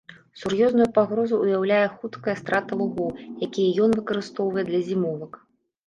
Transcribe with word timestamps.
Сур'ёзную 0.43 0.87
пагрозу 0.95 1.35
ўяўляе 1.43 1.83
хуткая 1.97 2.35
страта 2.41 2.71
лугоў, 2.83 3.15
якія 3.47 3.79
ён 3.87 3.97
выкарыстоўвае 4.03 4.63
для 4.73 4.81
зімовак. 4.93 5.33